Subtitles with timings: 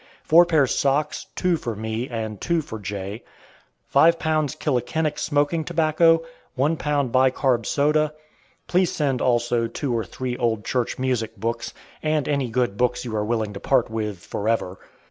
[0.23, 3.23] four pairs socks (two for me and two for J.);
[3.85, 6.23] five pounds Killickinick smoking tobacco;
[6.55, 7.67] one pound bi carb.
[7.67, 8.11] soda.
[8.65, 13.15] Please send also two or three old church music books, and any good books you
[13.15, 14.79] are willing to part with forever.